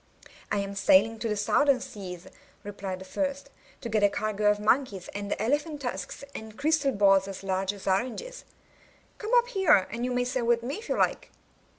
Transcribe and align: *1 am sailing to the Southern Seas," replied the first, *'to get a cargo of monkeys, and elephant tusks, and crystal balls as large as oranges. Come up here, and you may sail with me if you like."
*1 0.51 0.59
am 0.63 0.73
sailing 0.73 1.19
to 1.19 1.29
the 1.29 1.37
Southern 1.37 1.79
Seas," 1.79 2.25
replied 2.63 2.97
the 2.97 3.05
first, 3.05 3.51
*'to 3.81 3.89
get 3.89 4.01
a 4.01 4.09
cargo 4.09 4.49
of 4.49 4.59
monkeys, 4.59 5.09
and 5.09 5.35
elephant 5.37 5.81
tusks, 5.81 6.23
and 6.33 6.57
crystal 6.57 6.91
balls 6.91 7.27
as 7.27 7.43
large 7.43 7.71
as 7.71 7.85
oranges. 7.85 8.43
Come 9.19 9.29
up 9.35 9.49
here, 9.49 9.87
and 9.91 10.03
you 10.03 10.09
may 10.11 10.23
sail 10.23 10.45
with 10.45 10.63
me 10.63 10.77
if 10.79 10.89
you 10.89 10.97
like." 10.97 11.29